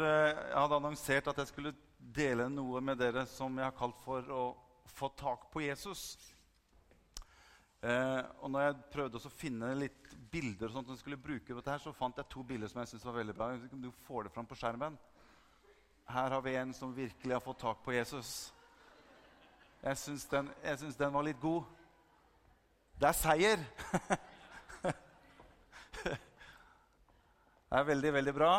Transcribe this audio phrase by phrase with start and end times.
[0.00, 1.74] Jeg hadde annonsert at jeg skulle
[2.14, 4.44] dele noe med dere som jeg har kalt for å
[4.94, 6.16] få tak på Jesus.
[7.84, 11.54] Eh, og når jeg prøvde å finne litt bilder og sånt som jeg skulle bruke
[11.54, 13.50] dette her, så fant jeg to bilder som jeg synes var veldig bra.
[13.70, 14.96] Du får det fram på skjermen.
[16.08, 18.52] Her har vi en som virkelig har fått tak på Jesus.
[19.84, 21.64] Jeg syns den, den, var litt god.
[23.00, 23.58] Det er seier!
[26.04, 26.16] det
[27.80, 28.52] er veldig, veldig bra.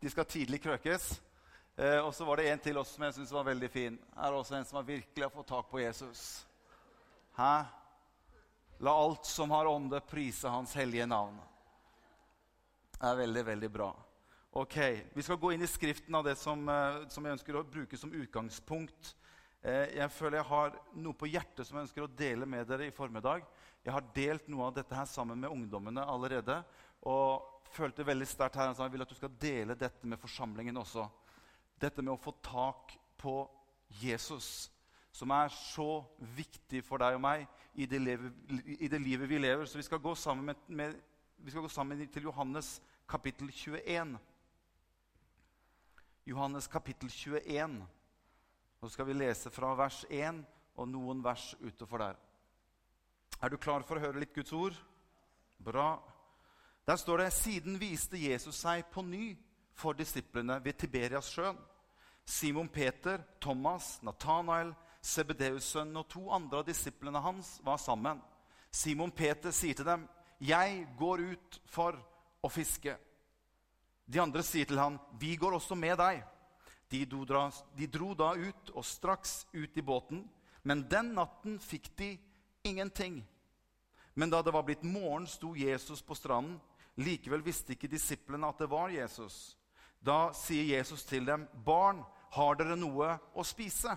[0.00, 1.20] De skal tidlig krøkes.
[1.78, 3.98] Eh, og så var det en til oss som jeg syntes var veldig fin.
[4.14, 6.22] Her er også en som har virkelig har fått tak på Jesus.
[7.38, 7.52] Hæ?
[8.78, 11.40] La alt som har ånde, prise Hans hellige navn.
[12.94, 13.92] Det er veldig, veldig bra.
[14.58, 14.76] Ok,
[15.14, 17.98] Vi skal gå inn i Skriften av det som, eh, som jeg ønsker å bruke
[17.98, 19.14] som utgangspunkt.
[19.62, 22.86] Eh, jeg føler jeg har noe på hjertet som jeg ønsker å dele med dere
[22.86, 23.42] i formiddag.
[23.84, 26.64] Jeg har delt noe av dette her sammen med ungdommene allerede.
[27.02, 28.70] og følte veldig sterkt her.
[28.70, 31.06] Han sa jeg vil at du skal dele dette med forsamlingen også.
[31.80, 33.34] Dette med å få tak på
[34.02, 34.70] Jesus,
[35.12, 36.04] som er så
[36.36, 37.46] viktig for deg og meg
[37.78, 38.34] i det, livet,
[38.78, 39.66] i det livet vi lever.
[39.66, 40.96] Så vi skal gå sammen, med, med,
[41.38, 42.78] vi skal gå sammen til Johannes
[43.08, 44.16] kapittel 21.
[46.28, 47.78] Johannes kapittel 21.
[48.78, 50.42] Nå skal vi lese fra vers 1
[50.78, 52.18] og noen vers utover der.
[53.42, 54.76] Er du klar for å høre litt Guds ord?
[55.62, 55.96] Bra.
[56.88, 59.34] Der står det siden viste Jesus seg på ny
[59.76, 61.58] for disiplene ved Tiberias sjøen.
[62.24, 64.70] Simon Peter, Thomas, Nathanael,
[65.04, 68.22] Sebedeus-sønnen og to andre av disiplene hans var sammen.
[68.72, 70.08] Simon Peter sier til dem,
[70.40, 71.92] 'Jeg går ut for
[72.42, 72.96] å fiske.'
[74.08, 76.24] De andre sier til ham, 'Vi går også med deg.'
[76.90, 77.24] De dro,
[77.76, 80.30] de dro da ut og straks ut i båten,
[80.62, 82.18] men den natten fikk de
[82.64, 83.28] ingenting.
[84.14, 86.60] Men da det var blitt morgen, sto Jesus på stranden.
[86.98, 89.56] Likevel visste ikke disiplene at det var Jesus.
[90.02, 93.96] Da sier Jesus til dem, 'Barn, har dere noe å spise?'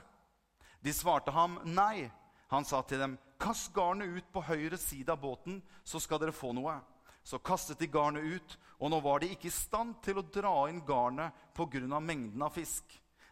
[0.81, 2.11] De svarte ham nei.
[2.49, 6.31] Han sa til dem, 'Kast garnet ut på høyre side av båten, så skal dere
[6.31, 6.81] få noe.'
[7.23, 10.67] Så kastet de garnet ut, og nå var de ikke i stand til å dra
[10.69, 11.99] inn garnet pga.
[11.99, 12.83] mengden av fisk.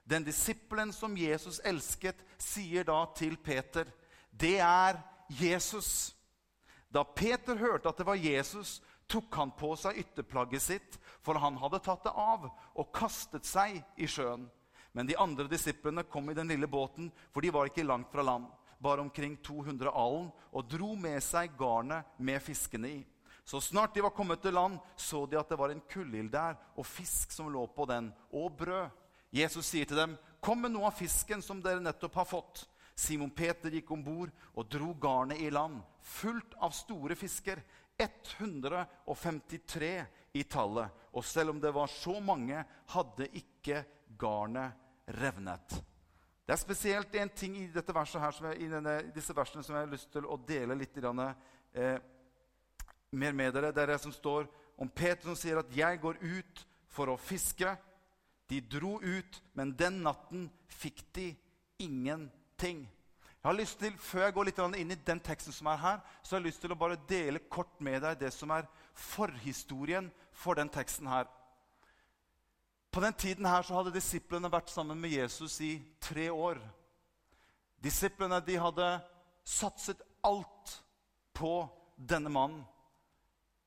[0.05, 3.85] Den disippelen som Jesus elsket, sier da til Peter,
[4.31, 6.13] 'Det er Jesus.'
[6.91, 11.57] Da Peter hørte at det var Jesus, tok han på seg ytterplagget sitt, for han
[11.59, 14.47] hadde tatt det av og kastet seg i sjøen.
[14.93, 18.25] Men de andre disiplene kom i den lille båten, for de var ikke langt fra
[18.25, 18.47] land,
[18.79, 23.01] bare omkring 200 alen, og dro med seg garnet med fiskene i.
[23.49, 26.57] Så snart de var kommet til land, så de at det var en kullild der,
[26.77, 28.89] og fisk som lå på den, og brød.
[29.33, 33.29] Jesus sier til dem, 'Kom med noe av fisken som dere nettopp har fått.' Simon
[33.31, 37.61] Peter gikk om bord og dro garnet i land, fullt av store fisker.
[37.99, 40.89] 153 i tallet.
[41.11, 43.83] Og selv om det var så mange, hadde ikke
[44.19, 44.71] garnet
[45.19, 45.79] revnet.
[46.45, 49.91] Det er spesielt en ting i, her, jeg, i denne, disse versene som jeg har
[49.91, 51.99] lyst til å dele litt eh,
[53.11, 53.71] mer med dere.
[53.71, 54.49] Det er det som står
[54.81, 57.77] om Peter som sier at 'jeg går ut for å fiske'.
[58.49, 61.35] De dro ut, men den natten fikk de
[61.77, 62.89] ingenting.
[63.39, 65.99] Jeg har lyst til, Før jeg går litt inn i den teksten som er her,
[66.23, 70.09] så har jeg lyst til å bare dele kort med deg det som er forhistorien
[70.31, 71.27] for den teksten her.
[72.91, 76.59] På den tiden her så hadde disiplene vært sammen med Jesus i tre år.
[77.79, 78.87] Disiplene de hadde
[79.45, 80.73] satset alt
[81.33, 82.65] på denne mannen.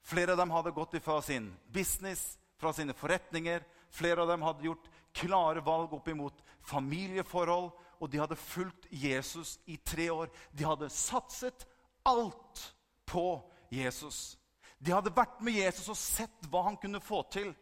[0.03, 3.62] Flere av dem hadde gått ifra sin business, fra sine forretninger.
[3.91, 7.71] Flere av dem hadde gjort klare valg opp imot familieforhold
[8.02, 10.30] og de hadde fulgt Jesus i tre år.
[10.50, 11.66] De hadde satset
[12.04, 12.64] alt
[13.06, 13.26] på
[13.70, 14.36] Jesus.
[14.82, 17.52] De hadde vært med Jesus og sett hva han kunne få til.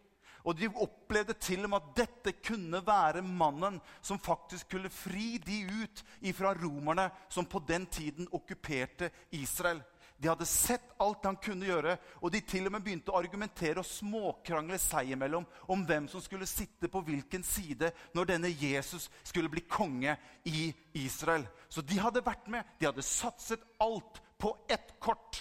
[0.48, 5.34] Og de opplevde til og med at dette kunne være mannen som faktisk kunne fri
[5.44, 9.82] de ut ifra romerne som på den tiden okkuperte Israel.
[10.20, 13.80] De hadde sett alt han kunne gjøre, og de til og med begynte å argumentere
[13.80, 19.08] og småkrangle seg imellom om hvem som skulle sitte på hvilken side når denne Jesus
[19.24, 20.68] skulle bli konge i
[21.00, 21.46] Israel.
[21.72, 22.68] Så de hadde vært med.
[22.76, 25.40] De hadde satset alt på ett kort.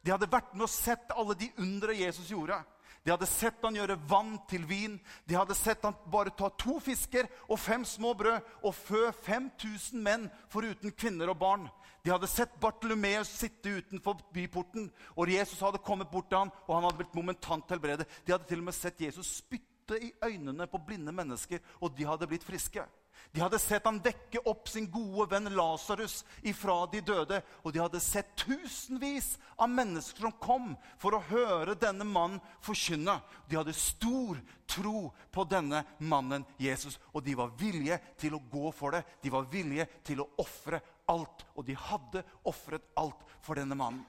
[0.00, 2.62] De hadde vært med og sett alle de undre Jesus gjorde.
[3.04, 4.96] De hadde sett han gjøre vann til vin.
[5.28, 10.00] De hadde sett han bare ta to fisker og fem små brød og fø 5000
[10.00, 11.68] menn foruten kvinner og barn.
[12.04, 14.86] De hadde sett Bartolomeus sitte utenfor byporten,
[15.16, 18.06] og Jesus hadde kommet bort til ham, og han hadde blitt momentant helbredet.
[18.24, 22.06] De hadde til og med sett Jesus spytte i øynene på blinde mennesker, og de
[22.08, 22.84] hadde blitt friske.
[23.32, 27.40] De hadde sett han vekke opp sin gode venn Lasarus ifra de døde.
[27.64, 33.18] Og de hadde sett tusenvis av mennesker som kom for å høre denne mannen forkynne.
[33.48, 38.72] De hadde stor tro på denne mannen Jesus, og de var villige til å gå
[38.76, 39.04] for det.
[39.22, 44.04] De var villige til å ofre alt, og de hadde ofret alt for denne mannen.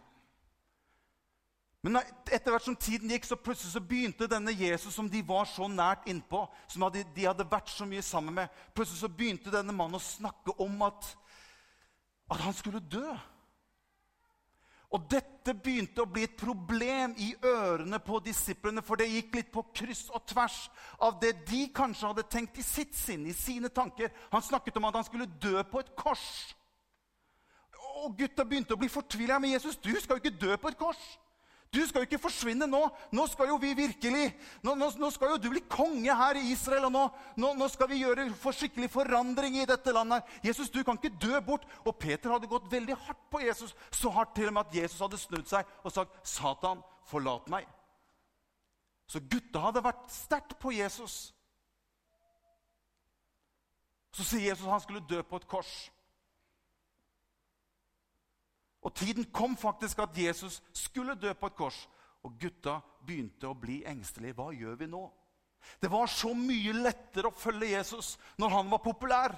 [1.80, 5.48] Men etter hvert som tiden gikk, så plutselig så begynte denne Jesus som de var
[5.48, 9.76] så nært innpå, som de hadde vært så mye sammen med, plutselig så begynte denne
[9.76, 11.14] mannen å snakke om at,
[12.36, 13.08] at han skulle dø.
[14.90, 19.52] Og dette begynte å bli et problem i ørene på disiplene, for det gikk litt
[19.54, 20.64] på kryss og tvers
[21.06, 24.10] av det de kanskje hadde tenkt i sitt sinn, i sine tanker.
[24.34, 26.26] Han snakket om at han skulle dø på et kors.
[28.06, 29.40] Og gutta begynte å bli fortvila.
[29.40, 31.02] Men Jesus, du skal jo ikke dø på et kors.
[31.70, 32.82] Du skal jo ikke forsvinne nå.
[33.14, 34.32] Nå skal jo vi virkelig
[34.66, 37.92] Nå, nå, nå skal jo du bli konge her i Israel, og nå, nå skal
[37.92, 40.26] vi gjøre for skikkelig forandring i dette landet.
[40.46, 41.68] Jesus, du kan ikke dø bort.
[41.86, 45.04] Og Peter hadde gått veldig hardt på Jesus, så hardt til og med at Jesus
[45.06, 47.70] hadde snudd seg og sagt, 'Satan, forlat meg'.
[49.10, 51.34] Så gutta hadde vært sterkt på Jesus.
[54.14, 55.72] Så sier Jesus at han skulle dø på et kors.
[58.90, 61.78] Og tiden kom faktisk at Jesus skulle dø på et kors.
[62.26, 64.34] Og gutta begynte å bli engstelige.
[64.40, 65.04] Hva gjør vi nå?
[65.78, 69.36] Det var så mye lettere å følge Jesus når han var populær.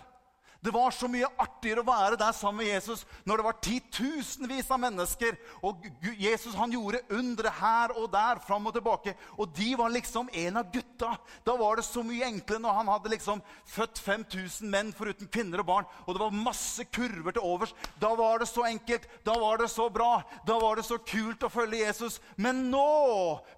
[0.62, 4.68] Det var så mye artigere å være der sammen med Jesus når det var titusenvis
[4.69, 5.38] av mennesker.
[5.66, 5.88] Og
[6.22, 9.16] Jesus han gjorde undre her og der, fram og tilbake.
[9.42, 11.16] Og de var liksom en av gutta.
[11.48, 13.42] Da var det så mye enklere når han hadde liksom
[13.74, 15.90] født 5000 menn foruten kvinner og barn.
[16.06, 17.74] Og det var masse kurver til overs.
[17.98, 19.10] Da var det så enkelt.
[19.25, 20.12] Da var det så bra.
[20.46, 22.19] Da var det så kult å følge Jesus.
[22.38, 22.86] Men nå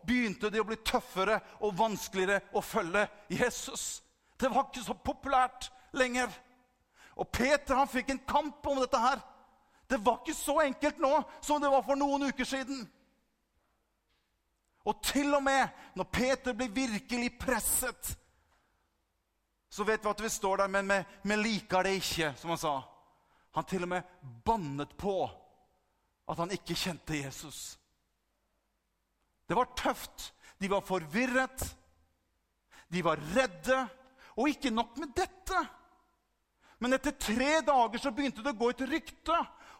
[0.08, 4.00] begynte det å bli tøffere og vanskeligere å følge Jesus.
[4.40, 6.32] Det var ikke så populært lenger.
[7.20, 9.22] Og Peter han fikk en kamp om dette her.
[9.90, 11.12] Det var ikke så enkelt nå
[11.42, 12.82] som det var for noen uker siden.
[14.84, 18.16] Og til og med når Peter blir virkelig presset,
[19.70, 20.92] så vet vi at vi står der, men
[21.24, 22.74] vi liker det ikke, som han sa.
[23.54, 24.12] Han til og med
[24.46, 25.16] bannet på
[26.30, 27.78] at han ikke kjente Jesus.
[29.50, 30.32] Det var tøft.
[30.62, 31.66] De var forvirret.
[32.94, 33.80] De var redde.
[34.38, 35.60] Og ikke nok med dette.
[36.84, 39.38] Men etter tre dager så begynte det å gå et rykte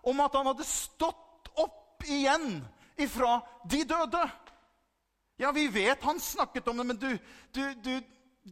[0.08, 2.62] om at han hadde stått opp igjen
[2.96, 4.24] ifra de døde.
[5.42, 7.10] Ja, vi vet han snakket om det, men du,
[7.52, 8.00] du, du,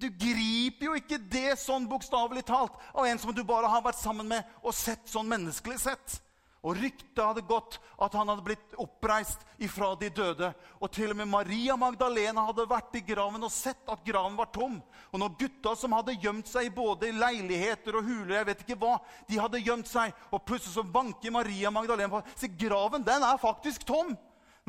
[0.04, 4.02] du griper jo ikke det sånn bokstavelig talt av en som du bare har vært
[4.02, 6.18] sammen med og sett sånn menneskelig sett.
[6.62, 10.52] Og ryktet hadde gått at han hadde blitt oppreist ifra de døde.
[10.78, 14.52] Og til og med Maria Magdalena hadde vært i graven og sett at graven var
[14.54, 14.76] tom.
[15.10, 18.78] Og når gutta som hadde gjemt seg både i leiligheter og huler, jeg vet ikke
[18.84, 23.26] hva, de hadde gjemt seg, og plutselig så banker Maria Magdalena på Se, graven den
[23.26, 24.14] er faktisk tom.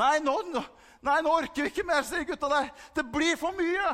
[0.01, 0.39] Nei nå,
[1.05, 2.73] nei, nå orker vi ikke mer, sier gutta der.
[2.97, 3.93] Det blir for mye.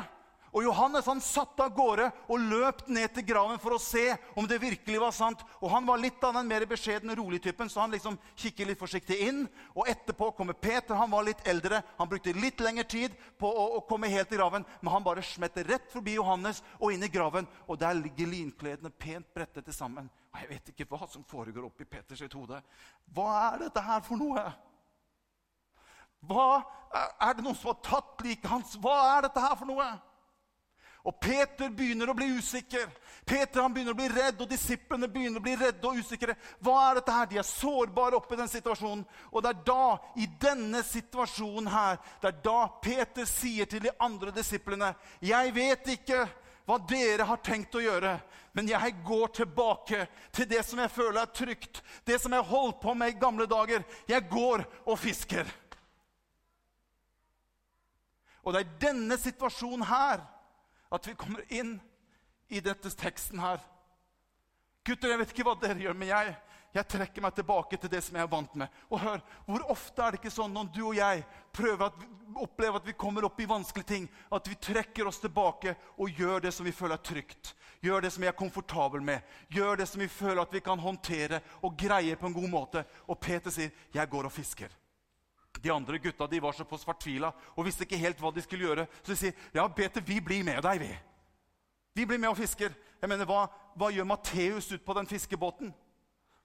[0.49, 4.05] Og Johannes han satte av gårde og løp ned til graven for å se
[4.39, 5.43] om det virkelig var sant.
[5.61, 8.79] Og Han var litt av den mer beskjedne, rolig typen, så han liksom kikker litt
[8.79, 9.43] forsiktig inn.
[9.75, 10.97] Og Etterpå kommer Peter.
[10.97, 11.83] Han var litt eldre.
[11.99, 14.65] Han brukte litt lengre tid på å, å komme helt til graven.
[14.81, 17.47] Men han bare smetter rett forbi Johannes og inn i graven.
[17.67, 20.09] Og der ligger linkledene pent brettet til sammen.
[20.33, 22.61] Og Jeg vet ikke hva som foregår oppi Peters hode.
[23.13, 24.49] Hva er dette her for noe?
[26.25, 26.65] Hva,
[27.21, 28.73] Er det noen som har tatt liket hans?
[28.81, 29.89] Hva er dette her for noe?
[31.07, 32.89] Og Peter begynner å bli usikker.
[33.25, 36.35] Peter han begynner å bli redd, og disiplene begynner å bli redde og usikre.
[36.59, 37.29] Hva er dette her?
[37.29, 39.05] De er sårbare oppe i den situasjonen.
[39.31, 39.85] Og det er da,
[40.19, 44.91] i denne situasjonen her, det er da Peter sier til de andre disiplene
[45.23, 46.25] Jeg vet ikke
[46.69, 48.11] hva dere har tenkt å gjøre,
[48.53, 50.03] men jeg går tilbake
[50.35, 53.47] til det som jeg føler er trygt, det som jeg holdt på med i gamle
[53.49, 53.81] dager.
[54.09, 55.49] Jeg går og fisker.
[58.43, 60.21] Og det er denne situasjonen her
[60.91, 61.77] at vi kommer inn
[62.49, 63.61] i dette teksten her.
[64.85, 66.33] Gutter, jeg vet ikke hva dere gjør, men jeg,
[66.73, 68.79] jeg trekker meg tilbake til det som jeg er vant med.
[68.89, 72.77] Og hør, Hvor ofte er det ikke sånn når du og jeg prøver å opplever
[72.77, 76.53] at vi kommer opp i vanskelige ting, at vi trekker oss tilbake og gjør det
[76.55, 80.01] som vi føler er trygt, gjør det som vi er komfortable med, gjør det som
[80.03, 82.85] vi føler at vi kan håndtere og greie på en god måte.
[83.07, 84.75] Og Peter sier, 'Jeg går og fisker'.
[85.61, 88.65] De andre gutta de var så på fortvila og visste ikke helt hva de skulle
[88.67, 88.87] gjøre.
[89.03, 90.99] Så de sier, 'Ja, Peter, vi blir med deg, vi.'
[91.95, 92.73] Vi blir med og fisker.
[93.01, 95.73] Jeg mener, Hva, hva gjør Matteus ut på den fiskebåten?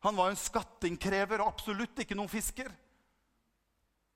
[0.01, 2.69] Han var jo en skattinnkrever og absolutt ikke noen fisker.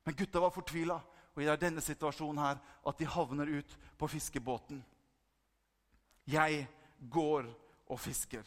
[0.04, 0.98] Men gutta var fortvila,
[1.34, 4.84] og det er denne situasjonen her at de havner ut på fiskebåten.
[6.26, 6.66] Jeg
[6.98, 7.48] går
[7.88, 8.42] og fisker.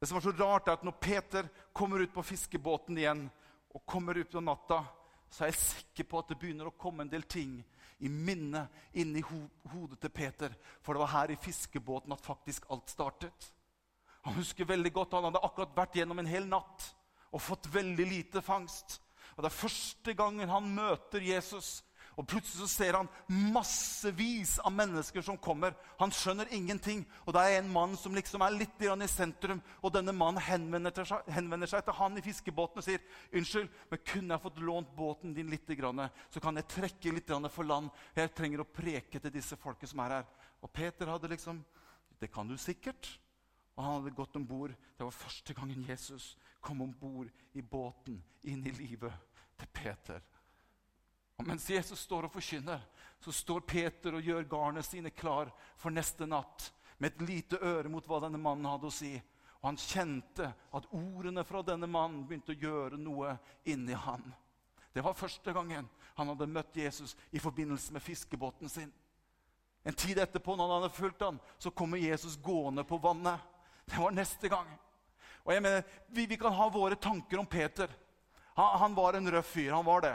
[0.00, 3.28] Det som var så rart, er at når Peter kommer ut på fiskebåten igjen,
[3.74, 4.84] og kommer ut på natta,
[5.30, 7.56] så er jeg sikker på at det begynner å komme en del ting
[8.04, 9.40] i minnet inni ho
[9.72, 10.54] hodet til Peter.
[10.82, 13.48] For det var her i fiskebåten at faktisk alt startet.
[14.24, 16.86] Han husker veldig godt han hadde akkurat vært gjennom en hel natt
[17.34, 19.00] og fått veldig lite fangst.
[19.34, 21.82] Og Det er første gangen han møter Jesus.
[22.14, 25.74] Og Plutselig så ser han massevis av mennesker som kommer.
[25.98, 27.02] Han skjønner ingenting.
[27.26, 29.62] Og det er en mann som liksom er litt i sentrum.
[29.82, 33.02] Og denne mannen henvender, seg, henvender seg til han i fiskebåten og sier
[33.34, 35.66] unnskyld, men kunne jeg fått lånt båten din litt,
[36.30, 37.90] så kan jeg trekke litt for land.
[38.14, 40.26] Jeg trenger å preke til disse folket som er her.
[40.62, 41.64] Og Peter hadde liksom
[42.20, 43.08] Det kan du sikkert.
[43.76, 44.70] Og han hadde gått om bord.
[44.96, 49.12] Det var første gangen Jesus kom om bord i båten inn i livet
[49.58, 50.22] til Peter.
[51.38, 52.80] Og Mens Jesus står og forkynner,
[53.20, 55.50] så står Peter og gjør garnene sine klar
[55.80, 59.14] for neste natt med et lite øre mot hva denne mannen hadde å si.
[59.60, 64.22] Og han kjente at ordene fra denne mannen begynte å gjøre noe inni han.
[64.94, 68.92] Det var første gangen han hadde møtt Jesus i forbindelse med fiskebåten sin.
[69.84, 73.40] En tid etterpå, når han hadde fulgt ham, så kommer Jesus gående på vannet.
[73.84, 74.68] Det var neste gang.
[75.44, 77.90] Og jeg mener, Vi, vi kan ha våre tanker om Peter.
[78.54, 79.72] Han, han var en røff fyr.
[79.72, 80.14] Han var det.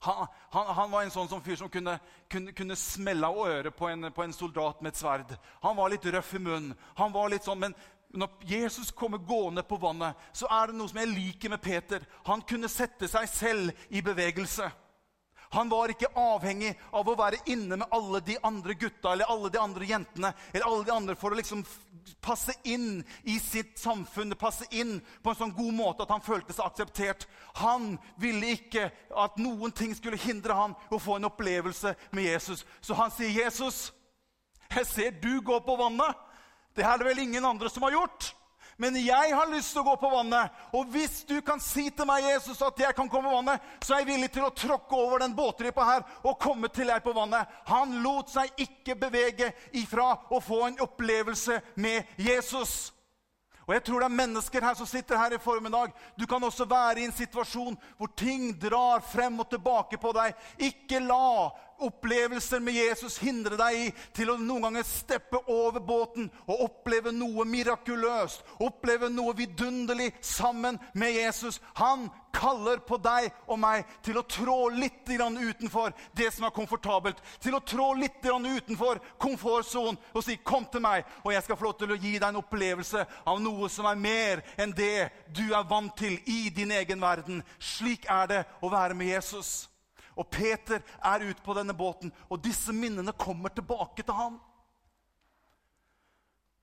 [0.00, 1.96] Han, han, han, var en sånn som fyr som kunne,
[2.30, 5.32] kunne, kunne smelle av øret på en, på en, soldat med et sverd.
[5.64, 6.74] Han var litt røff i munnen.
[7.00, 7.74] Han var litt sånn, Men
[8.14, 12.06] når Jesus kommer gående på vannet, så er det noe som jeg liker med Peter.
[12.30, 14.70] Han kunne sette seg selv i bevegelse.
[15.50, 19.50] Han var ikke avhengig av å være inne med alle de andre gutta eller alle
[19.52, 21.64] de andre jentene eller alle de andre for å liksom
[22.24, 26.56] passe inn i sitt samfunn, passe inn på en sånn god måte at han følte
[26.56, 27.26] seg akseptert.
[27.62, 32.64] Han ville ikke at noen ting skulle hindre han å få en opplevelse med Jesus.
[32.80, 33.92] Så han sier, 'Jesus,
[34.74, 36.24] jeg ser du går på vannet.'
[36.76, 38.34] Det er det vel ingen andre som har gjort.
[38.78, 40.54] Men jeg har lyst til å gå på vannet.
[40.70, 43.96] Og hvis du kan si til meg, Jesus, at jeg kan komme på vannet, så
[43.96, 47.14] er jeg villig til å tråkke over den båtripa her og komme til deg på
[47.16, 47.50] vannet.
[47.72, 52.92] Han lot seg ikke bevege ifra å få en opplevelse med Jesus.
[53.66, 55.90] Og jeg tror det er mennesker her som sitter her i formiddag.
[56.16, 60.38] Du kan også være i en situasjon hvor ting drar frem og tilbake på deg.
[60.70, 61.50] Ikke la
[61.84, 67.12] opplevelser med Jesus hindre deg i til å noen ganger steppe over båten og oppleve
[67.14, 71.60] noe mirakuløst, oppleve noe vidunderlig sammen med Jesus.
[71.78, 77.20] Han kaller på deg og meg til å trå litt utenfor det som er komfortabelt.
[77.40, 81.64] Til å trå litt utenfor komfortsonen og si 'Kom til meg, og jeg skal få
[81.64, 85.54] lov til å gi deg en opplevelse av noe som er mer enn det du
[85.54, 87.42] er vant til i din egen verden'.
[87.58, 89.67] Slik er det å være med Jesus.
[90.18, 94.38] Og Peter er ute på denne båten, og disse minnene kommer tilbake til han.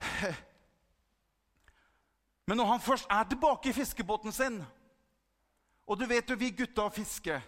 [2.45, 4.59] Men når han først er tilbake i fiskebåten sin
[5.87, 7.41] Og du vet jo, vi gutta fisker.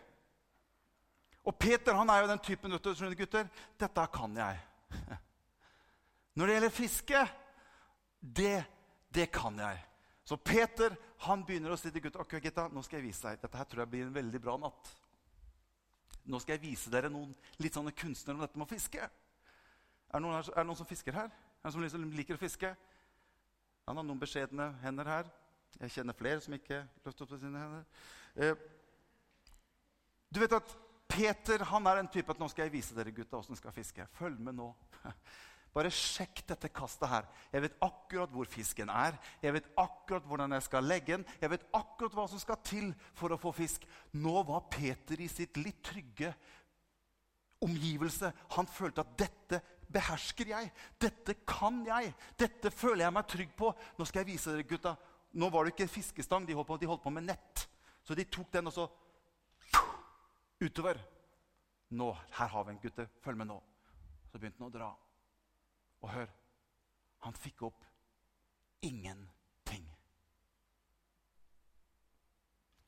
[1.47, 3.47] Og Peter han er jo den typen vet du, gutter,
[3.79, 4.59] dette kan jeg.
[6.35, 7.27] Når det gjelder fiske,
[8.19, 8.63] det,
[9.09, 9.79] det kan jeg.
[10.23, 10.95] Så Peter
[11.25, 13.39] han begynner å si til gutta ok, gutta, nå skal jeg vise deg.
[13.41, 14.91] Dette her tror jeg blir en veldig bra natt.
[16.27, 17.31] Nå skal jeg vise dere noen
[17.63, 19.03] litt sånne kunstnere om dette med å fiske.
[19.07, 21.31] Er det noen, er det noen som fisker her?
[21.31, 22.73] Er det noen som liksom liker å fiske?
[23.87, 25.29] Han har noen beskjedne hender her.
[25.77, 27.85] Jeg kjenner flere som ikke løfter opp sine hender.
[28.35, 28.65] Eh,
[30.27, 30.75] du vet at
[31.07, 34.07] Peter han er en type at nå skal jeg vise dere gutta hvordan skal fiske.
[34.19, 34.71] Følg med nå.
[35.77, 37.25] Bare sjekk dette kastet her.
[37.53, 39.17] Jeg vet akkurat hvor fisken er.
[39.43, 41.25] Jeg vet akkurat hvordan jeg skal legge den.
[41.37, 43.85] Jeg vet akkurat hva som skal til for å få fisk.
[44.17, 46.33] Nå var Peter i sitt litt trygge
[47.61, 48.33] omgivelse.
[48.57, 49.61] Han følte at dette
[49.93, 50.73] behersker jeg.
[50.97, 52.09] Dette kan jeg.
[52.41, 53.71] Dette føler jeg meg trygg på.
[54.01, 54.97] Nå skal jeg vise dere, gutta.
[55.37, 57.67] Nå var det ikke fiskestang, de holdt på, de holdt på med nett.
[58.01, 58.89] Så de tok den og så
[60.57, 60.97] utover.
[61.93, 63.13] Nå, her har vi en, gutter.
[63.21, 63.61] Følg med nå.
[64.31, 64.95] Så begynte han å dra.
[66.03, 66.31] Og hør
[67.25, 67.85] han fikk opp
[68.85, 69.85] ingenting.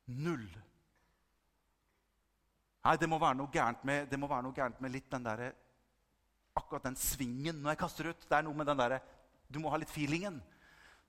[0.10, 0.46] Null.
[2.86, 5.26] Nei, det må være noe gærent med, det må være noe gærent med litt den
[5.26, 5.50] der,
[6.58, 8.24] akkurat den svingen når jeg kaster ut.
[8.30, 9.00] Det er noe med den der,
[9.50, 10.44] Du må ha litt feelingen.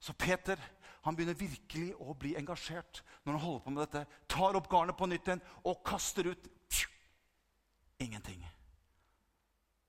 [0.01, 0.57] Så Peter
[1.05, 4.07] han begynner virkelig å bli engasjert når han holder på med dette.
[4.29, 6.49] Tar opp garnet på nytt igjen og kaster ut.
[8.01, 8.45] Ingenting.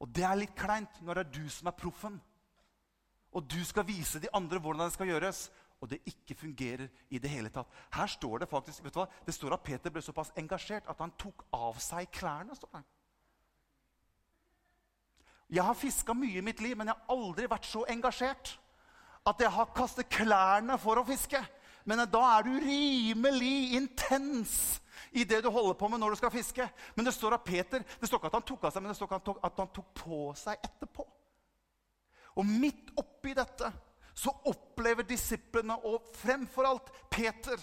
[0.01, 2.17] Og det er litt kleint når det er du som er proffen.
[3.31, 5.49] Og du skal vise de andre hvordan det skal gjøres.
[5.81, 7.69] Og det ikke fungerer i det hele tatt.
[7.93, 9.07] Her står Det faktisk, vet du hva?
[9.25, 12.55] Det står at Peter ble såpass engasjert at han tok av seg klærne.
[12.55, 12.83] står det.
[15.51, 18.57] Jeg har fiska mye i mitt liv, men jeg har aldri vært så engasjert
[19.27, 21.41] at jeg har kastet klærne for å fiske.
[21.85, 24.55] Men da er du rimelig intens
[25.11, 26.67] i det du holder på med når du skal fiske.
[26.95, 28.99] Men det står av Peter, det står ikke at han tok av seg, men det
[28.99, 31.07] står at han tok, at han tok på seg etterpå.
[32.39, 33.71] Og midt oppi dette
[34.15, 37.59] så opplever disiplene, og fremfor alt Peter,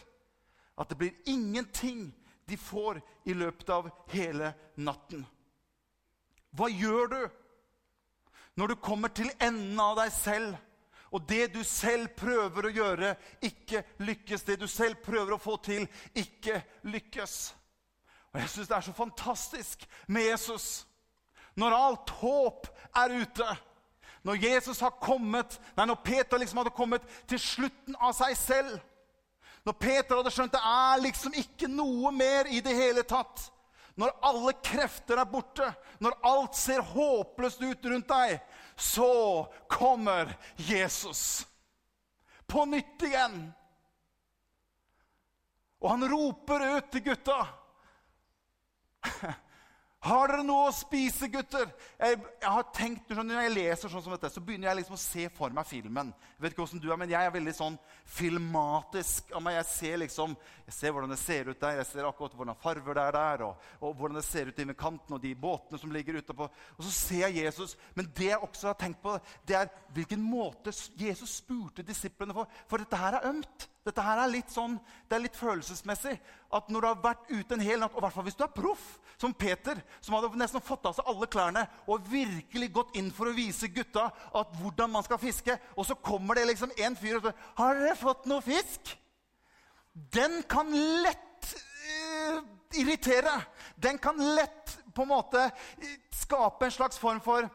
[0.79, 2.09] at det blir ingenting
[2.49, 5.25] de får i løpet av hele natten.
[6.57, 7.21] Hva gjør du
[8.59, 10.57] når du kommer til enden av deg selv?
[11.11, 14.45] Og det du selv prøver å gjøre, ikke lykkes.
[14.45, 17.39] Det du selv prøver å få til, ikke lykkes.
[18.35, 20.69] Og Jeg syns det er så fantastisk med Jesus.
[21.57, 22.69] Når alt håp
[23.01, 23.49] er ute,
[24.23, 28.79] når Jesus har kommet, nei, når Peter liksom hadde kommet til slutten av seg selv
[29.65, 33.47] Når Peter hadde skjønt det er liksom ikke noe mer i det hele tatt
[33.99, 35.67] Når alle krefter er borte,
[36.03, 38.37] når alt ser håpløst ut rundt deg,
[38.79, 41.47] så kommer Jesus
[42.47, 43.53] på nytt igjen.
[45.79, 47.39] Og han roper ut til gutta.
[49.99, 51.65] Har dere noe å spise, gutter?
[51.99, 55.01] Jeg, jeg har tenkt, Når jeg leser sånn som dette, så begynner jeg liksom å
[55.03, 56.13] se for meg filmen.
[56.37, 59.33] Jeg vet ikke hvordan du er, men jeg er veldig sånn filmatisk.
[59.35, 60.37] Jeg ser liksom,
[60.69, 63.45] jeg ser hvordan det ser ut der, jeg ser akkurat hvordan farver det er der,
[63.49, 66.47] og, og hvordan det ser ut i kanten, og de båtene som ligger ute på.
[66.47, 67.75] Og så ser jeg Jesus.
[67.99, 69.17] Men det jeg også har tenkt på,
[69.51, 72.47] det er hvilken måte Jesus spurte disiplene for.
[72.71, 73.67] For dette her er ømt.
[73.89, 74.75] Dette her er litt sånn,
[75.09, 76.19] det er litt følelsesmessig.
[76.53, 78.85] At når du har vært ute en hel natt, og i hvis du er proff,
[79.19, 83.31] som Peter, som hadde nesten fått av seg alle klærne og virkelig gått inn for
[83.31, 87.19] å vise gutta at hvordan man skal fiske, og så kommer det liksom en fyr
[87.19, 88.93] og spør har dere fått noe fisk.
[90.15, 90.71] Den kan
[91.03, 91.55] lett
[91.89, 92.45] uh,
[92.79, 93.35] irritere.
[93.75, 95.49] Den kan lett på en måte
[96.15, 97.49] skape en slags form for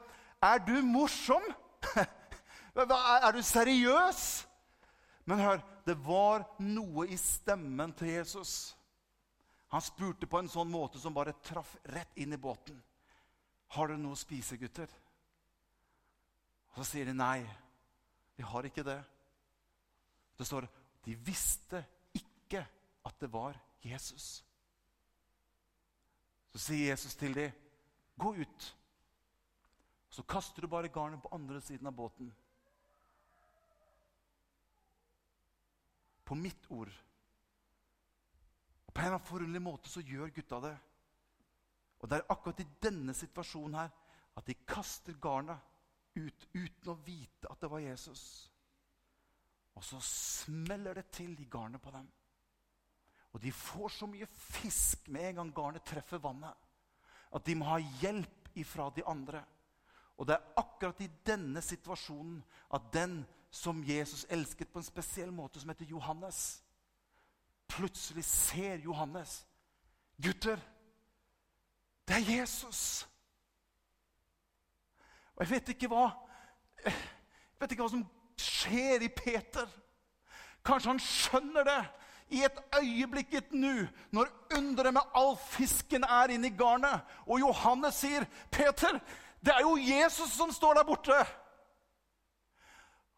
[0.44, 1.44] Er du morsom?
[2.76, 4.44] er du seriøs?
[5.26, 8.74] Men hør, det var noe i stemmen til Jesus.
[9.74, 12.82] Han spurte på en sånn måte som bare traff rett inn i båten.
[13.74, 14.92] 'Har dere noe å spise, gutter?'
[16.74, 17.42] Og Så sier de nei.
[18.36, 19.04] Vi har ikke det.
[20.38, 20.68] Det står
[21.06, 21.84] de visste
[22.14, 22.66] ikke
[23.06, 24.44] at det var Jesus.
[26.52, 27.52] Så sier Jesus til dem,
[28.18, 28.74] 'Gå ut.'
[30.10, 32.34] Så kaster du bare garnet på andre siden av båten.
[36.26, 36.92] På mitt ord.
[38.88, 40.74] Og På en eller annen forunderlig måte så gjør gutta det.
[42.00, 43.94] Og det er akkurat i denne situasjonen her
[44.38, 45.60] at de kaster garnet
[46.16, 48.24] ut uten å vite at det var Jesus.
[49.74, 52.06] Og så smeller det til i garnet på dem.
[53.34, 56.54] Og de får så mye fisk med en gang garnet treffer vannet,
[57.34, 59.42] at de må ha hjelp ifra de andre.
[60.22, 62.38] Og det er akkurat i denne situasjonen
[62.78, 66.64] at den som Jesus elsket på en spesiell måte, som heter Johannes.
[67.70, 69.44] Plutselig ser Johannes
[70.18, 70.58] Gutter,
[72.08, 73.08] det er Jesus!
[75.36, 76.08] Og jeg vet ikke hva
[76.84, 76.94] jeg
[77.62, 78.04] vet ikke hva som
[78.42, 79.70] skjer i Peter.
[80.66, 81.80] Kanskje han skjønner det
[82.34, 87.06] i et øyeblikk, et nu, når underet med all fisken er inni garnet.
[87.26, 89.00] Og Johannes sier, 'Peter,
[89.46, 91.43] det er jo Jesus som står der borte.'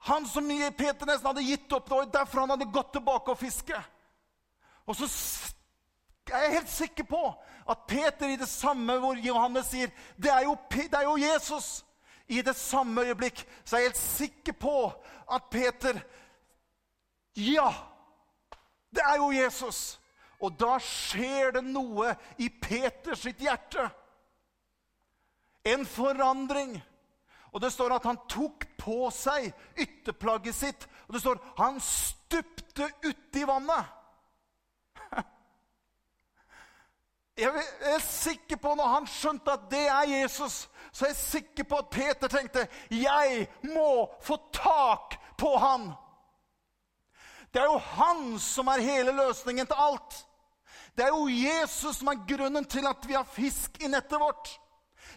[0.06, 3.39] Han som Peter nesten hadde gitt opp, det var derfor han hadde gått tilbake og
[3.39, 3.80] fiske.
[4.86, 5.08] Og så
[6.30, 7.22] er jeg helt sikker på
[7.65, 9.89] at Peter i det samme hvor Johannes sier
[10.22, 11.82] det er, jo, det er jo Jesus.
[12.28, 14.78] I det samme øyeblikk så er jeg helt sikker på
[15.32, 16.00] at Peter
[17.36, 17.72] Ja,
[18.96, 20.00] det er jo Jesus.
[20.39, 23.89] Og da skjer det noe i Peters sitt hjerte.
[25.65, 26.78] En forandring.
[27.52, 29.50] Og det står at han tok på seg
[29.82, 30.88] ytterplagget sitt.
[31.08, 33.86] Og det står han stupte uti vannet.
[37.38, 41.65] Jeg er sikker på Når han skjønte at det er Jesus, så er jeg sikker
[41.67, 45.89] på at Peter tenkte jeg må få tak på han.
[47.52, 50.15] Det er jo han som er hele løsningen til alt.
[50.95, 54.54] Det er jo Jesus som er grunnen til at vi har fisk i nettet vårt.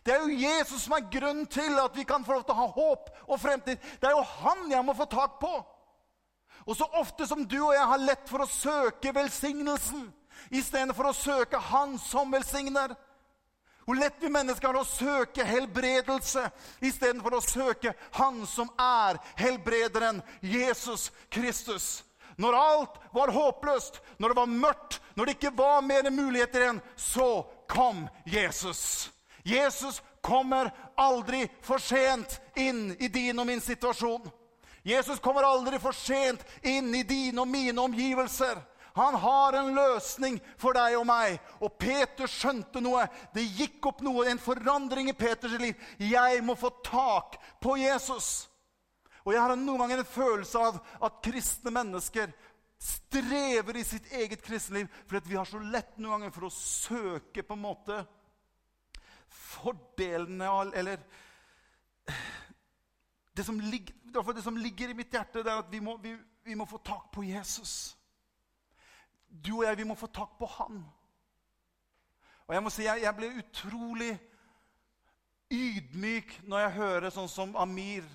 [0.04, 2.60] Det er jo Jesus som er grunnen til at vi kan få lov til å
[2.62, 3.80] ha håp og fremtid.
[4.00, 5.52] Det er jo han jeg må få tak på.
[6.68, 10.08] Og så ofte som du og jeg har lett for å søke velsignelsen
[10.54, 12.94] istedenfor å søke Han som velsigner.
[13.88, 16.44] Hvor lett vi mennesker har å søke helbredelse
[16.84, 22.04] istedenfor å søke Han som er helbrederen, Jesus Kristus.
[22.38, 26.82] Når alt var håpløst, når det var mørkt, når det ikke var mer muligheter igjen,
[26.94, 29.08] så kom Jesus.
[29.48, 34.26] Jesus kommer aldri for sent inn i din og min situasjon.
[34.84, 38.60] Jesus kommer aldri for sent inn i dine og mine omgivelser.
[38.98, 41.38] Han har en løsning for deg og meg.
[41.62, 43.04] Og Peter skjønte noe.
[43.34, 45.76] Det gikk opp noe, en forandring i Peters liv.
[46.02, 48.48] Jeg må få tak på Jesus.
[49.22, 52.32] Og jeg har noen ganger en følelse av at kristne mennesker
[52.78, 57.42] strever i sitt eget kristenliv fordi vi har så lett noen ganger for å søke
[57.42, 57.96] på en måte
[59.28, 60.98] fordelene eller
[63.36, 63.94] det som, ligger,
[64.34, 66.80] det som ligger i mitt hjerte, det er at vi må, vi, vi må få
[66.84, 67.96] tak på Jesus.
[69.28, 70.80] Du og jeg, vi må få tak på han.
[72.48, 74.14] Og jeg må si, jeg, jeg ble utrolig
[75.54, 78.06] ydmyk når jeg hører sånn som Amir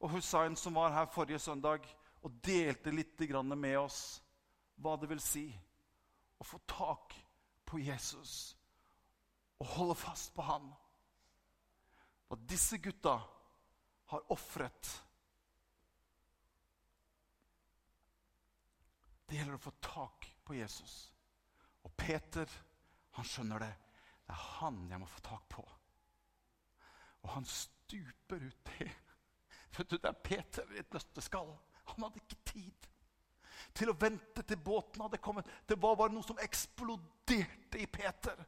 [0.00, 1.84] og Hussein, som var her forrige søndag
[2.22, 3.20] og delte litt
[3.56, 4.22] med oss
[4.80, 5.50] hva det vil si
[6.40, 7.14] å få tak
[7.68, 8.56] på Jesus
[9.60, 10.66] og holde fast på han.
[12.30, 13.18] Og disse gutta
[14.10, 14.96] har ofret
[19.30, 20.94] Det gjelder å få tak på Jesus.
[21.86, 22.50] Og Peter,
[23.14, 23.68] han skjønner det.
[24.26, 25.62] Det er han jeg må få tak på.
[27.22, 28.88] Og han stuper ut det.
[29.76, 31.52] Vet du, Det er Peter i et nøtteskall.
[31.92, 32.89] Han hadde ikke tid
[33.76, 35.48] til å vente til båten hadde kommet.
[35.66, 38.38] Det var bare noe som eksploderte i Peter.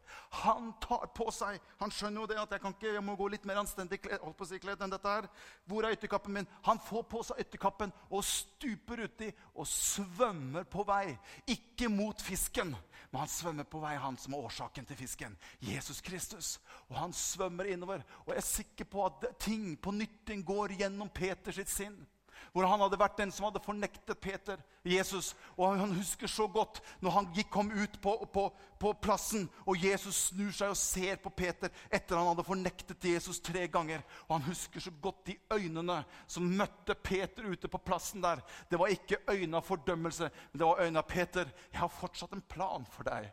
[0.43, 3.29] Han tar på seg Han skjønner jo det at jeg, kan ikke, jeg må gå
[3.31, 5.29] litt mer anstendig holdt på å si, kledd enn dette her.
[5.71, 6.49] Hvor er ytterkappen min?
[6.67, 11.15] Han får på seg ytterkappen og stuper uti og svømmer på vei.
[11.55, 12.75] Ikke mot fisken,
[13.11, 15.37] men han svømmer på vei, han som er årsaken til fisken.
[15.63, 16.57] Jesus Kristus.
[16.91, 18.03] Og han svømmer innover.
[18.25, 22.01] Og jeg er sikker på at ting på nytting går gjennom Peters sinn
[22.53, 25.33] hvor han hadde vært den som hadde fornektet Peter, Jesus.
[25.57, 28.47] Og han husker så godt når han kom ut på, på,
[28.81, 33.41] på, plassen, og Jesus snur seg og ser på Peter etter han hadde fornektet Jesus
[33.41, 34.03] tre ganger.
[34.29, 38.43] Og han husker så godt de øynene som møtte Peter ute på plassen der.
[38.71, 41.55] Det var ikke øyne av fordømmelse, men det var øyne av Peter.
[41.73, 43.31] Jeg har fortsatt en plan for deg.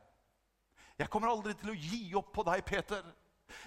[1.00, 3.06] Jeg kommer aldri til å gi opp på deg, Peter.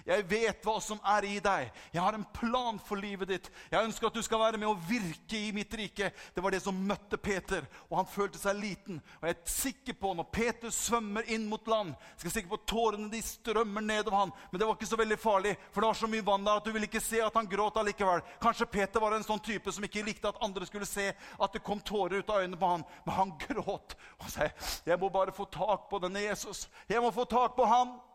[0.06, 1.70] Jeg vet hva som er i deg.
[1.92, 3.50] Jeg har en plan for livet ditt.
[3.72, 6.12] Jeg ønsker at du skal være med og virke i mitt rike.
[6.34, 9.00] Det var det som møtte Peter, og han følte seg liten.
[9.20, 12.62] Og jeg er sikker på, når Peter svømmer inn mot land, skal jeg sikker på
[12.74, 14.34] tårene de strømmer nedover han.
[14.50, 16.68] Men det var ikke så veldig farlig, for det var så mye vann der at
[16.68, 18.24] du ville ikke se at han gråt allikevel.
[18.42, 21.64] Kanskje Peter var en sånn type som ikke likte at andre skulle se at det
[21.66, 22.86] kom tårer ut av øynene på han.
[23.06, 24.48] Men han gråt og sa,
[24.86, 26.68] 'Jeg må bare få tak på denne Jesus.
[26.88, 28.11] Jeg må få tak på han.'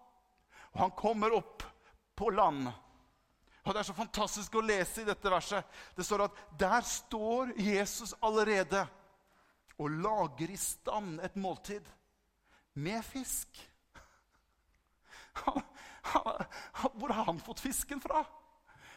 [0.77, 1.63] Og han kommer opp
[2.15, 2.67] på land.
[3.63, 5.65] Og Det er så fantastisk å lese i dette verset.
[5.97, 8.83] Det står at der står Jesus allerede
[9.81, 11.89] og lager i stand et måltid
[12.77, 13.57] med fisk.
[16.93, 18.21] Hvor har han fått fisken fra?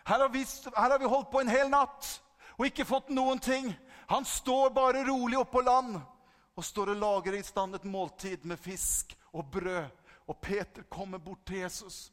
[0.04, 0.44] Her har, vi,
[0.76, 2.20] her har vi holdt på en hel natt
[2.58, 3.72] og ikke fått noen ting.
[4.12, 8.60] Han står bare rolig oppå land og står og lager i stand et måltid med
[8.60, 9.88] fisk og brød.
[10.30, 12.12] Og Peter kommer bort til Jesus.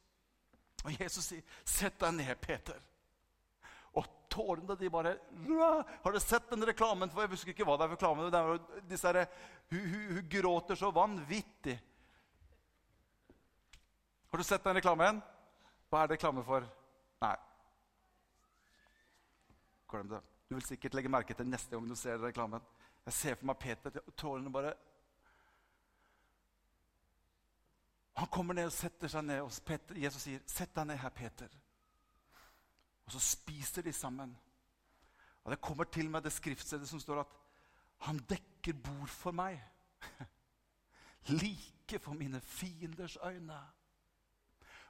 [0.86, 2.82] Og Jesus sier, 'Sett deg ned, Peter'.
[3.94, 5.18] Og tårene de bare
[6.04, 7.10] Har du sett den reklamen?
[7.10, 8.32] For Jeg husker ikke hva det er for reklame.
[8.32, 9.26] Det er disse her,
[9.72, 11.80] hun, hun, hun, gråter så vanvittig.
[14.32, 15.22] Har du sett den reklamen?
[15.90, 16.66] Hva er det reklame for?
[17.22, 17.36] Nei.
[19.90, 20.22] Glem det.
[20.50, 22.62] Du vil sikkert legge merke til neste gang du ser reklamen.
[23.06, 24.02] Jeg ser for meg Peter.
[24.16, 24.76] Tårene bare
[28.18, 31.10] Han kommer ned og setter seg ned, og Peter, Jesus sier, 'Sett deg ned her,
[31.10, 31.58] Peter.'
[33.06, 34.38] Og så spiser de sammen.
[35.44, 37.28] Og Det kommer til meg det skriftstedet som står at
[37.98, 39.62] 'Han dekker bord for meg'.
[41.42, 43.60] like for mine fienders øyne.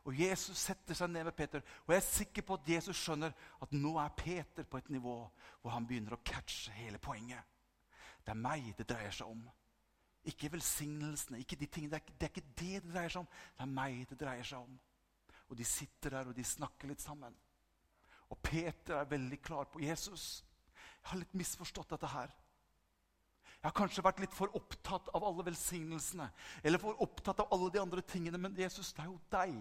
[0.04, 1.62] Og Jesus setter seg ned med Peter.
[1.86, 5.30] Og jeg er sikker på at Jesus skjønner at nå er Peter på et nivå
[5.62, 7.44] hvor han begynner å catche hele poenget.
[8.24, 9.50] Det er meg det dreier seg om.
[10.28, 11.40] Ikke velsignelsene.
[11.40, 11.96] ikke de tingene.
[11.96, 13.30] Det er, det er, ikke det det dreier seg om.
[13.56, 14.80] Det er meg det dreier seg om.
[15.48, 17.36] Og de sitter der og de snakker litt sammen.
[18.28, 20.44] Og Peter er veldig klar på Jesus.
[20.76, 22.34] Jeg har litt misforstått dette her.
[23.58, 26.28] Jeg har kanskje vært litt for opptatt av alle velsignelsene.
[26.64, 28.38] Eller for opptatt av alle de andre tingene.
[28.38, 29.56] Men Jesus, det er jo deg.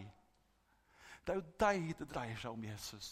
[1.24, 3.08] Det er jo deg det dreier seg om, Jesus.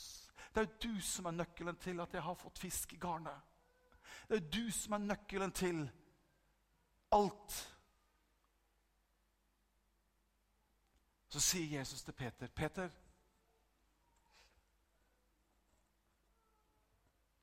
[0.52, 3.54] Det er jo du som er nøkkelen til at jeg har fått fisk i garnet.
[4.28, 5.80] Det er jo du som er nøkkelen til
[7.14, 7.56] alt.
[11.28, 12.90] Så sier Jesus til Peter, 'Peter,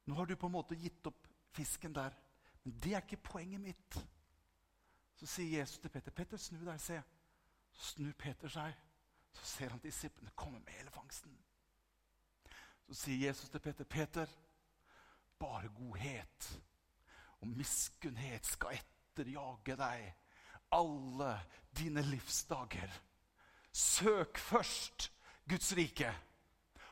[0.05, 2.15] nå har du på en måte gitt opp fisken der,
[2.63, 3.99] men det er ikke poenget mitt.'
[5.15, 7.01] Så sier Jesus til Peter, 'Peter, snu deg, se.'
[7.71, 8.73] Så snur Peter seg.
[9.33, 11.37] Så ser han disiplene komme med hele fangsten.
[12.87, 14.27] Så sier Jesus til Peter, 'Peter,
[15.39, 16.61] bare godhet
[17.41, 18.75] og miskunnhet skal
[19.11, 20.09] etterjage deg
[20.71, 21.35] alle
[21.77, 22.99] dine livsdager.'
[23.71, 25.11] Søk først
[25.47, 26.09] Guds rike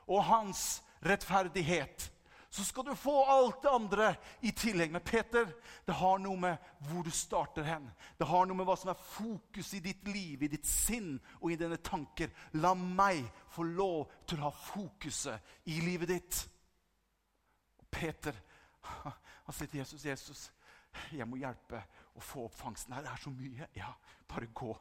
[0.07, 2.11] og hans rettferdighet
[2.49, 4.91] så skal du få alt det andre i tillegg.
[4.91, 5.51] Men Peter,
[5.85, 7.85] det har noe med hvor du starter hen.
[8.17, 11.51] Det har noe med hva som er fokus i ditt liv, i ditt sinn og
[11.53, 12.33] i dine tanker.
[12.57, 13.21] La meg
[13.53, 16.39] få lov til å ha fokuset i livet ditt.
[17.91, 18.33] Peter
[19.45, 20.51] han sier til Jesus, 'Jesus,
[21.13, 21.83] jeg må hjelpe
[22.19, 23.69] å få opp fangsten.' Nei, det er så mye.
[23.75, 23.93] Ja,
[24.29, 24.73] bare gå.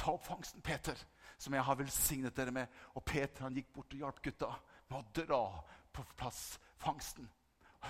[0.00, 0.96] Ta opp fangsten, Peter,
[1.38, 2.68] som jeg har velsignet dere med.
[2.96, 4.54] Og Peter han gikk bort og hjalp gutta
[4.88, 5.42] med å dra
[5.92, 7.28] på plass fangsten.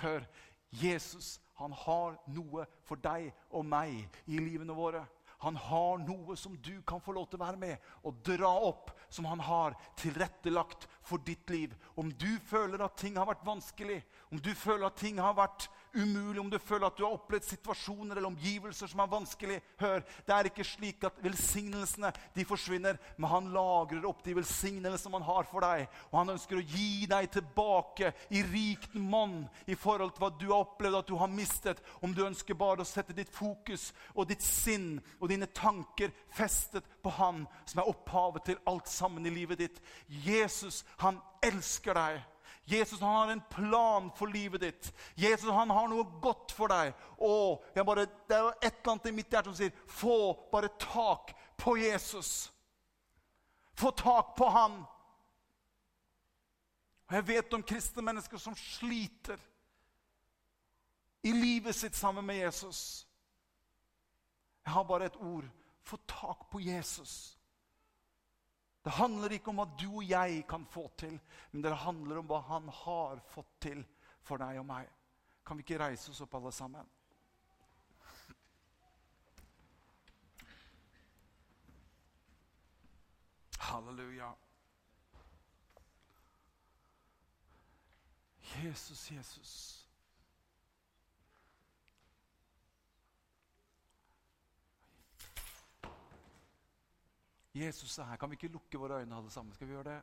[0.01, 0.25] Hør,
[0.71, 5.03] Jesus han har noe for deg og meg i livene våre.
[5.41, 8.91] Han har noe som du kan få lov til å være med og dra opp,
[9.09, 11.73] som han har tilrettelagt for ditt liv.
[11.97, 13.99] Om du føler at ting har vært vanskelig,
[14.29, 17.45] om du føler at ting har vært umulig, om du føler at du har opplevd
[17.47, 22.99] situasjoner eller omgivelser som er vanskelig, hør, det er ikke slik at velsignelsene de forsvinner,
[23.17, 25.85] men han lagrer opp de velsignelsene han har for deg.
[26.11, 30.47] Og han ønsker å gi deg tilbake i rikt monn i forhold til hva du
[30.49, 31.83] har opplevd at du har mistet.
[32.01, 36.87] Om du ønsker bare å sette ditt fokus og ditt sinn og dine tanker festet
[37.03, 39.81] på han som er opphavet til alt sammen i livet ditt.
[40.07, 42.21] Jesus, han elsker deg.
[42.63, 44.93] Jesus han har en plan for livet ditt.
[45.15, 46.93] Jesus han har noe godt for deg.
[47.17, 51.33] Og bare, Det er et eller annet i mitt hjerte som sier få bare tak
[51.57, 52.51] på Jesus.
[53.73, 54.83] Få tak på han.
[57.09, 59.39] Og Jeg vet om kristne mennesker som sliter
[61.23, 63.07] i livet sitt sammen med Jesus.
[64.65, 65.49] Jeg har bare et ord.
[65.83, 67.37] Få tak på Jesus.
[68.83, 71.19] Det handler ikke om hva du og jeg kan få til,
[71.51, 73.83] men det handler om hva han har fått til
[74.25, 74.89] for deg og meg.
[75.45, 76.89] Kan vi ikke reise oss opp, alle sammen?
[83.71, 84.33] Halleluja.
[88.63, 89.80] Jesus, Jesus.
[97.55, 98.15] Jesus er her.
[98.15, 99.53] Kan vi ikke lukke våre øyne alle sammen?
[99.53, 100.01] Skal vi gjøre det?